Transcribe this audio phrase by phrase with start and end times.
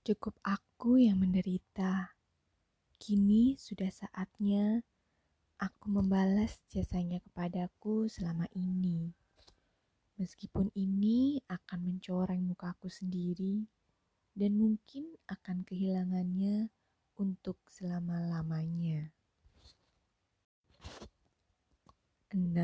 [0.00, 2.16] Cukup aku yang menderita.
[2.96, 4.80] Kini sudah saatnya
[5.60, 9.12] aku membalas jasanya kepadaku selama ini.
[10.16, 13.68] Meskipun ini akan mencoreng mukaku sendiri
[14.32, 16.72] dan mungkin akan kehilangannya
[17.20, 19.12] untuk selama-lamanya.
[22.32, 22.56] 6.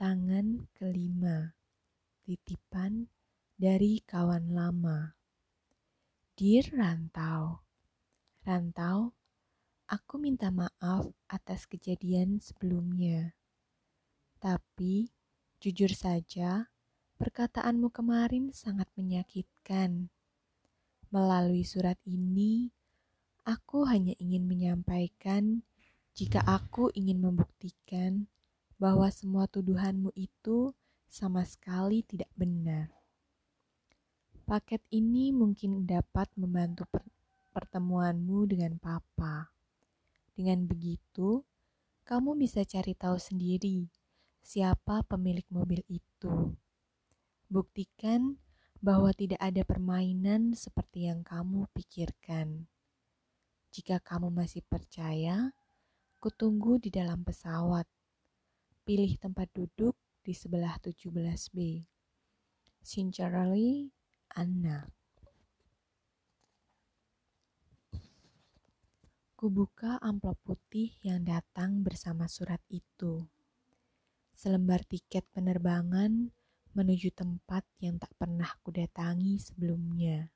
[0.00, 1.52] Tangan kelima
[2.24, 3.12] Titipan
[3.60, 5.17] dari kawan lama
[6.38, 7.66] Dear Rantau
[8.46, 9.10] Rantau,
[9.90, 13.34] aku minta maaf atas kejadian sebelumnya.
[14.38, 15.10] Tapi,
[15.58, 16.70] jujur saja,
[17.18, 20.14] perkataanmu kemarin sangat menyakitkan.
[21.10, 22.70] Melalui surat ini,
[23.42, 25.66] aku hanya ingin menyampaikan
[26.14, 28.30] jika aku ingin membuktikan
[28.78, 30.70] bahwa semua tuduhanmu itu
[31.10, 32.97] sama sekali tidak benar.
[34.48, 36.88] Paket ini mungkin dapat membantu
[37.52, 39.52] pertemuanmu dengan Papa.
[40.32, 41.44] Dengan begitu,
[42.08, 43.92] kamu bisa cari tahu sendiri
[44.40, 46.56] siapa pemilik mobil itu.
[47.52, 48.40] Buktikan
[48.80, 52.64] bahwa tidak ada permainan seperti yang kamu pikirkan.
[53.68, 55.52] Jika kamu masih percaya,
[56.24, 57.84] kutunggu di dalam pesawat.
[58.88, 59.92] Pilih tempat duduk
[60.24, 61.84] di sebelah 17B.
[62.80, 63.92] Sincerely,
[64.34, 64.84] Anna.
[69.38, 73.22] Kubuka amplop putih yang datang bersama surat itu.
[74.34, 76.34] Selembar tiket penerbangan
[76.74, 80.28] menuju tempat yang tak pernah kudatangi sebelumnya.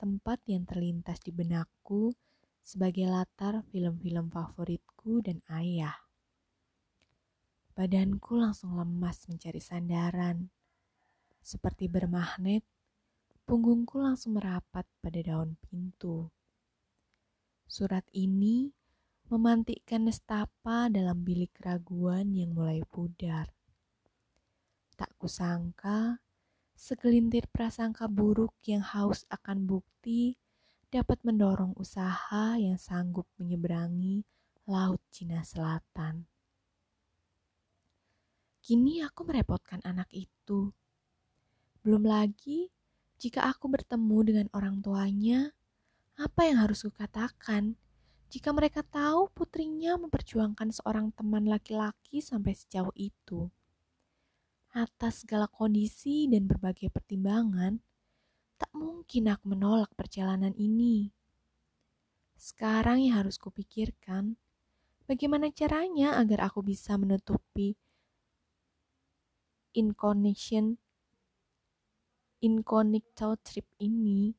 [0.00, 2.16] Tempat yang terlintas di benakku
[2.64, 5.96] sebagai latar film-film favoritku dan ayah.
[7.76, 10.48] Badanku langsung lemas mencari sandaran.
[11.40, 12.60] Seperti bermagnet,
[13.50, 16.30] punggungku langsung merapat pada daun pintu.
[17.66, 18.70] Surat ini
[19.26, 23.50] memantikkan nestapa dalam bilik keraguan yang mulai pudar.
[24.94, 26.22] Tak kusangka,
[26.78, 30.38] segelintir prasangka buruk yang haus akan bukti
[30.86, 34.22] dapat mendorong usaha yang sanggup menyeberangi
[34.70, 36.22] Laut Cina Selatan.
[38.62, 40.70] Kini aku merepotkan anak itu.
[41.82, 42.70] Belum lagi
[43.20, 45.52] jika aku bertemu dengan orang tuanya,
[46.16, 47.76] apa yang harus kukatakan
[48.32, 53.52] jika mereka tahu putrinya memperjuangkan seorang teman laki-laki sampai sejauh itu?
[54.72, 57.76] Atas segala kondisi dan berbagai pertimbangan,
[58.56, 61.12] tak mungkin aku menolak perjalanan ini.
[62.40, 64.40] Sekarang yang harus kupikirkan,
[65.04, 67.76] bagaimana caranya agar aku bisa menutupi
[72.40, 74.32] inconnection incognito trip ini,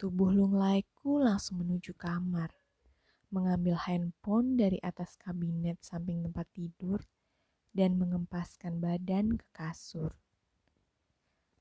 [0.00, 2.48] tubuh lunglaiku langsung menuju kamar,
[3.28, 7.04] mengambil handphone dari atas kabinet samping tempat tidur
[7.76, 10.16] dan mengempaskan badan ke kasur.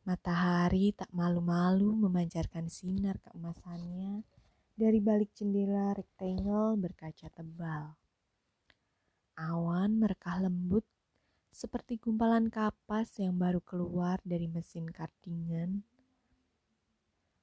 [0.08, 4.24] Matahari tak malu-malu memancarkan sinar keemasannya
[4.72, 7.92] dari balik jendela rectangle berkaca tebal.
[9.36, 10.88] Awan merekah lembut
[11.50, 15.82] seperti gumpalan kapas yang baru keluar dari mesin kardingan,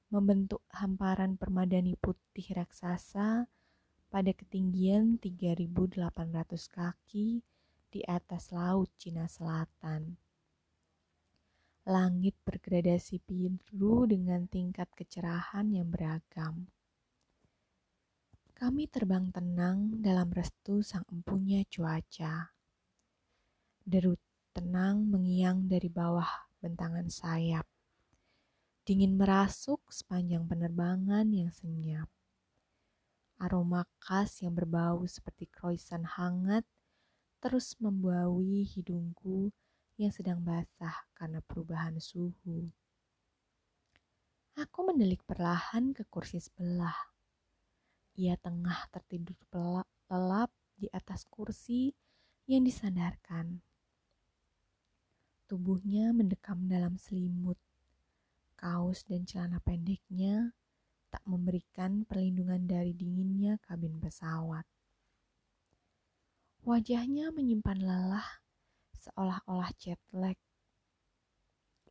[0.07, 3.45] membentuk hamparan permadani putih raksasa
[4.07, 5.99] pada ketinggian 3.800
[6.71, 7.43] kaki
[7.91, 10.15] di atas laut Cina Selatan.
[11.87, 16.67] Langit bergradasi biru dengan tingkat kecerahan yang beragam.
[18.51, 22.56] Kami terbang tenang dalam restu sang empunya cuaca
[23.87, 24.19] Derut
[24.51, 26.27] tenang mengiang dari bawah
[26.59, 27.63] bentangan sayap.
[28.83, 32.11] Dingin merasuk sepanjang penerbangan yang senyap.
[33.39, 36.67] Aroma khas yang berbau seperti kroisan hangat
[37.39, 39.55] terus membaui hidungku
[39.95, 42.67] yang sedang basah karena perubahan suhu.
[44.59, 47.07] Aku mendelik perlahan ke kursi sebelah.
[48.19, 49.39] Ia tengah tertidur
[50.11, 51.95] lelap di atas kursi
[52.51, 53.66] yang disandarkan.
[55.47, 57.55] Tubuhnya mendekam dalam selimut.
[58.59, 60.51] Kaos dan celana pendeknya
[61.07, 64.67] tak memberikan perlindungan dari dinginnya kabin pesawat.
[66.67, 68.43] Wajahnya menyimpan lelah
[68.91, 70.35] seolah-olah jet lag.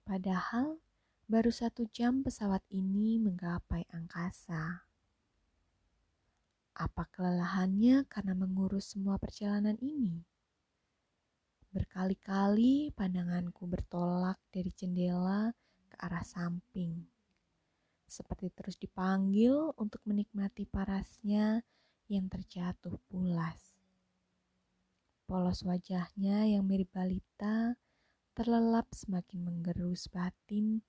[0.04, 0.84] Padahal
[1.24, 4.84] baru satu jam pesawat ini menggapai angkasa.
[6.76, 10.35] Apa kelelahannya karena mengurus semua perjalanan ini?
[11.76, 15.52] Berkali-kali pandanganku bertolak dari jendela
[15.92, 17.04] ke arah samping.
[18.06, 21.66] seperti terus dipanggil untuk menikmati parasnya
[22.06, 23.76] yang terjatuh pulas.
[25.26, 27.74] Polos wajahnya yang mirip balita
[28.32, 30.86] terlelap semakin menggerus batin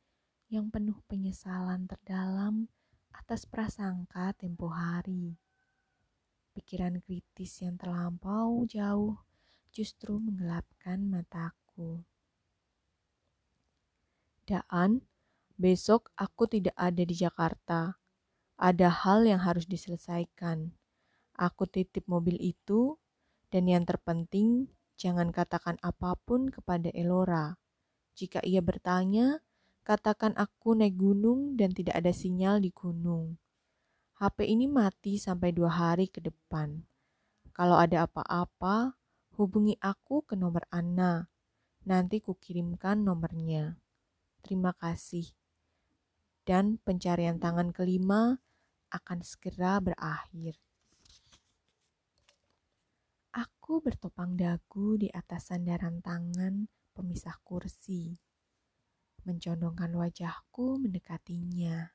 [0.48, 2.70] yang penuh penyesalan terdalam
[3.12, 5.36] atas prasangka tempo hari.
[6.54, 9.18] Pikiran kritis yang terlampau jauh
[9.74, 12.08] justru menggelapkan mataku.
[14.48, 15.04] Daan,
[15.60, 18.00] besok aku tidak ada di Jakarta.
[18.56, 20.72] Ada hal yang harus diselesaikan.
[21.36, 22.96] Aku titip mobil itu,
[23.52, 27.60] dan yang terpenting, jangan katakan apa pun kepada Elora.
[28.16, 29.44] Jika ia bertanya,
[29.84, 33.36] katakan aku naik gunung dan tidak ada sinyal di gunung.
[34.18, 36.82] HP ini mati sampai dua hari ke depan.
[37.54, 38.98] Kalau ada apa-apa,
[39.38, 41.30] hubungi aku ke nomor Anna.
[41.86, 43.78] Nanti kukirimkan nomornya.
[44.42, 45.30] Terima kasih.
[46.44, 48.42] Dan pencarian tangan kelima
[48.90, 50.58] akan segera berakhir.
[53.38, 56.66] Aku bertopang dagu di atas sandaran tangan
[56.98, 58.18] pemisah kursi,
[59.22, 61.94] mencondongkan wajahku mendekatinya.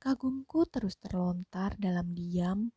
[0.00, 2.72] Kagumku terus terlontar dalam diam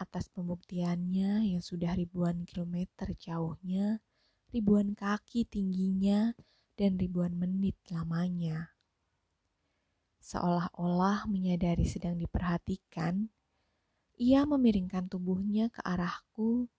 [0.00, 4.00] atas pembuktiannya yang sudah ribuan kilometer jauhnya,
[4.48, 6.32] ribuan kaki tingginya,
[6.80, 8.72] dan ribuan menit lamanya.
[10.24, 13.28] Seolah-olah menyadari sedang diperhatikan,
[14.16, 16.72] ia memiringkan tubuhnya ke arahku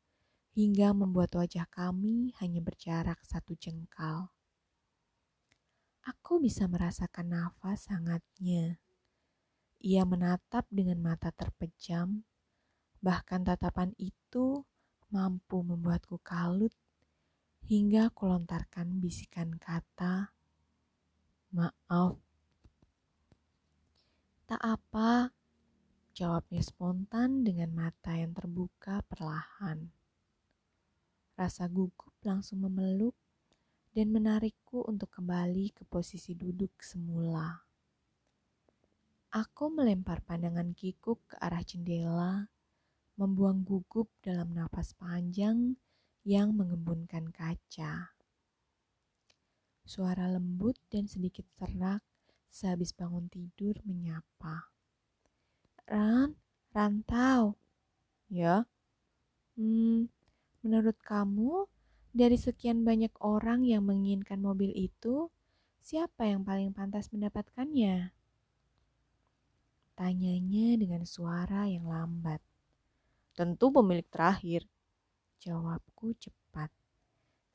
[0.57, 4.33] hingga membuat wajah kami hanya berjarak satu jengkal.
[6.01, 8.81] Aku bisa merasakan nafas hangatnya.
[9.81, 12.25] Ia menatap dengan mata terpejam,
[13.01, 14.62] bahkan tatapan itu
[15.09, 16.71] mampu membuatku kalut
[17.65, 20.30] hingga kulontarkan bisikan kata,
[21.51, 22.21] "Maaf."
[24.45, 25.31] Tak apa,
[26.12, 29.89] jawabnya spontan dengan mata yang terbuka perlahan.
[31.33, 33.18] Rasa gugup langsung memeluk
[33.95, 37.63] dan menarikku untuk kembali ke posisi duduk semula.
[39.31, 42.50] Aku melempar pandangan kikuk ke arah jendela,
[43.21, 45.77] membuang gugup dalam nafas panjang
[46.25, 48.18] yang mengembunkan kaca.
[49.85, 52.01] Suara lembut dan sedikit serak
[52.50, 54.73] sehabis bangun tidur menyapa.
[55.85, 56.33] Ran,
[56.73, 57.62] rantau.
[58.25, 58.65] Ya?
[59.53, 60.09] Hmm,
[60.65, 61.69] menurut kamu,
[62.17, 65.29] dari sekian banyak orang yang menginginkan mobil itu,
[65.77, 68.17] siapa yang paling pantas mendapatkannya?
[69.94, 72.50] Tanyanya dengan suara yang lambat.
[73.31, 74.67] Tentu pemilik terakhir.
[75.39, 76.67] Jawabku cepat.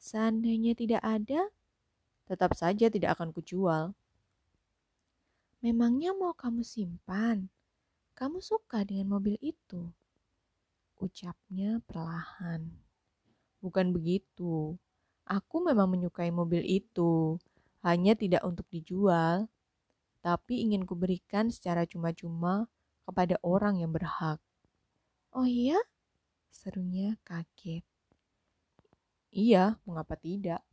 [0.01, 1.53] Seandainya tidak ada,
[2.25, 3.93] tetap saja tidak akan kujual.
[5.61, 7.49] Memangnya mau kamu simpan?
[8.17, 9.93] Kamu suka dengan mobil itu?
[10.97, 12.73] Ucapnya perlahan.
[13.61, 14.81] Bukan begitu.
[15.27, 17.37] Aku memang menyukai mobil itu,
[17.83, 19.51] hanya tidak untuk dijual,
[20.23, 22.71] tapi ingin kuberikan secara cuma-cuma
[23.03, 24.39] kepada orang yang berhak.
[25.37, 25.79] Oh iya?
[26.59, 27.85] Serunya kaget.
[29.31, 30.66] Iya, mengapa tidak?